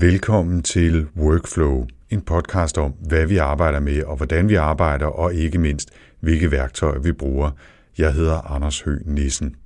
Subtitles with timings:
[0.00, 5.34] Velkommen til Workflow, en podcast om, hvad vi arbejder med og hvordan vi arbejder, og
[5.34, 5.90] ikke mindst,
[6.20, 7.50] hvilke værktøjer vi bruger.
[7.98, 9.56] Jeg hedder Anders Høgh Nissen.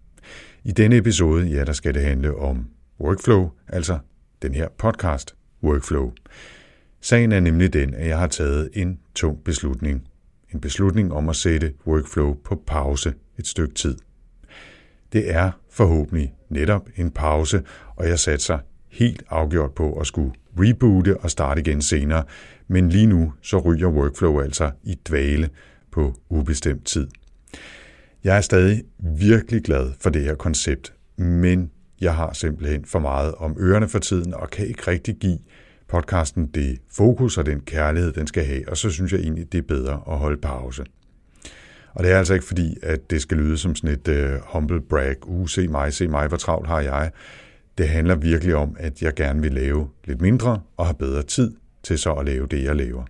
[0.64, 2.66] I denne episode, ja, der skal det handle om
[3.00, 3.98] Workflow, altså
[4.42, 6.12] den her podcast, Workflow.
[7.00, 10.08] Sagen er nemlig den, at jeg har taget en tung beslutning.
[10.54, 13.96] En beslutning om at sætte Workflow på pause et stykke tid.
[15.12, 17.62] Det er forhåbentlig netop en pause,
[17.96, 18.58] og jeg satser
[18.94, 22.24] helt afgjort på at skulle reboote og starte igen senere,
[22.68, 25.48] men lige nu så ryger workflow altså i dvale
[25.92, 27.08] på ubestemt tid.
[28.24, 28.82] Jeg er stadig
[29.18, 33.98] virkelig glad for det her koncept, men jeg har simpelthen for meget om ørerne for
[33.98, 35.38] tiden og kan ikke rigtig give
[35.88, 39.58] podcasten det fokus og den kærlighed, den skal have, og så synes jeg egentlig, det
[39.58, 40.84] er bedre at holde pause.
[41.94, 44.80] Og det er altså ikke fordi, at det skal lyde som sådan et uh, humble
[44.80, 47.10] brag, uh, se mig, se mig, hvor travlt har jeg.
[47.78, 51.54] Det handler virkelig om, at jeg gerne vil lave lidt mindre og have bedre tid
[51.82, 53.04] til så at lave det, jeg laver.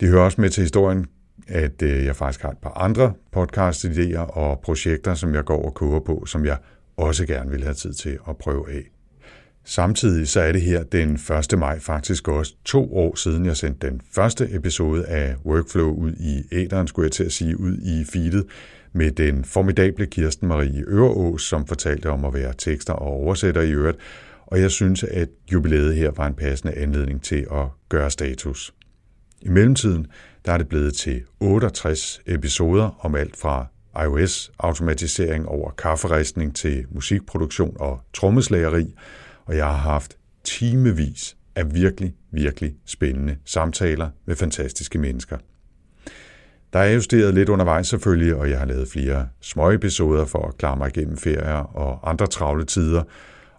[0.00, 1.06] Det hører også med til historien,
[1.48, 5.74] at øh, jeg faktisk har et par andre podcast-idéer og projekter, som jeg går og
[5.74, 6.56] koger på, som jeg
[6.96, 8.82] også gerne vil have tid til at prøve af.
[9.64, 11.14] Samtidig så er det her den
[11.52, 11.58] 1.
[11.58, 16.42] maj faktisk også to år siden, jeg sendte den første episode af Workflow ud i
[16.52, 18.44] æderen, skulle jeg til at sige, ud i feedet,
[18.92, 23.70] med den formidable Kirsten Marie Øreås, som fortalte om at være tekster og oversætter i
[23.70, 23.98] øvrigt,
[24.46, 28.74] og jeg synes, at jubilæet her var en passende anledning til at gøre status.
[29.42, 30.06] I mellemtiden
[30.46, 33.66] der er det blevet til 68 episoder om alt fra
[34.04, 38.94] iOS-automatisering over kafferistning til musikproduktion og trommeslageri,
[39.44, 45.38] og jeg har haft timevis af virkelig, virkelig spændende samtaler med fantastiske mennesker.
[46.72, 50.58] Der er justeret lidt undervejs selvfølgelig, og jeg har lavet flere små episoder for at
[50.58, 53.02] klare mig igennem ferier og andre travle tider.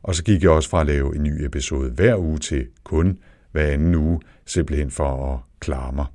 [0.04, 3.18] Og så gik jeg også fra at lave en ny episode hver uge til kun
[3.52, 6.06] hver anden uge, simpelthen for at klare mig.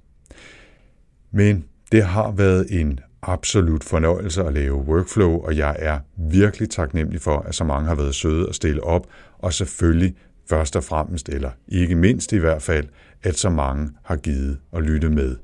[1.31, 7.20] Men det har været en absolut fornøjelse at lave workflow, og jeg er virkelig taknemmelig
[7.20, 9.06] for, at så mange har været søde at stille op,
[9.38, 10.14] og selvfølgelig
[10.48, 12.87] først og fremmest, eller ikke mindst i hvert fald,
[13.22, 15.37] at så mange har givet at lytte med.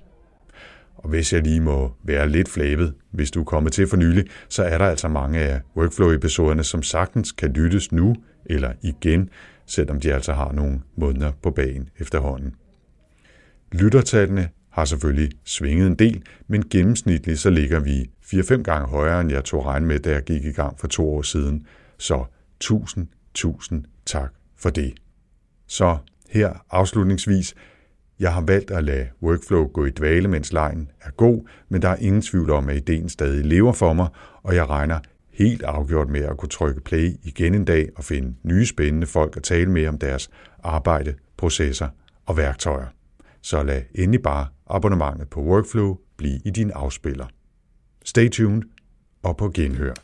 [0.94, 4.24] Og hvis jeg lige må være lidt flabet, hvis du er kommet til for nylig,
[4.48, 8.16] så er der altså mange af workflow-episoderne, som sagtens kan lyttes nu
[8.46, 9.28] eller igen,
[9.66, 12.54] selvom de altså har nogle måneder på bagen efterhånden.
[13.72, 19.30] Lyttertallene har selvfølgelig svinget en del, men gennemsnitligt så ligger vi 4-5 gange højere, end
[19.30, 21.66] jeg tog regn med, da jeg gik i gang for to år siden.
[21.98, 22.24] Så
[22.60, 24.94] tusind, tusind tak for det.
[25.66, 25.98] Så
[26.30, 27.54] her afslutningsvis,
[28.20, 31.88] jeg har valgt at lade workflow gå i dvale, mens lejen er god, men der
[31.88, 34.08] er ingen tvivl om, at ideen stadig lever for mig,
[34.42, 34.98] og jeg regner
[35.32, 39.36] helt afgjort med at kunne trykke play igen en dag og finde nye spændende folk
[39.36, 40.30] at tale med om deres
[40.62, 41.88] arbejde, processer
[42.26, 42.86] og værktøjer.
[43.42, 47.26] Så lad endelig bare abonnementet på Workflow blive i din afspiller.
[48.04, 48.62] Stay tuned
[49.22, 49.94] og på genhør.